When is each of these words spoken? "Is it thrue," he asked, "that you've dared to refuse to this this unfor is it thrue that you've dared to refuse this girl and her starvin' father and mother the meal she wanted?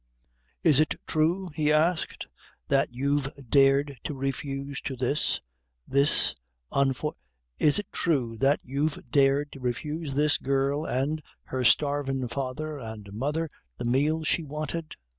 "Is 0.63 0.79
it 0.79 0.95
thrue," 1.07 1.51
he 1.53 1.71
asked, 1.71 2.25
"that 2.69 2.91
you've 2.91 3.29
dared 3.47 3.99
to 4.05 4.15
refuse 4.15 4.81
to 4.81 4.95
this 4.95 5.41
this 5.87 6.33
unfor 6.73 7.13
is 7.59 7.77
it 7.77 7.85
thrue 7.93 8.35
that 8.39 8.61
you've 8.63 8.97
dared 9.11 9.51
to 9.51 9.59
refuse 9.59 10.15
this 10.15 10.39
girl 10.39 10.85
and 10.85 11.21
her 11.43 11.63
starvin' 11.63 12.27
father 12.27 12.79
and 12.79 13.13
mother 13.13 13.47
the 13.77 13.85
meal 13.85 14.23
she 14.23 14.41
wanted? 14.43 14.95